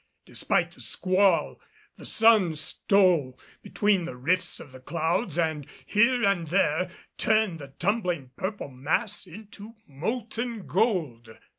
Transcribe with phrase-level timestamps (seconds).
[0.25, 1.61] Despite the squall,
[1.95, 6.89] the sun stole between the rifts of the clouds and here and there
[7.19, 11.29] turned the tumbling purple mass into molten gold.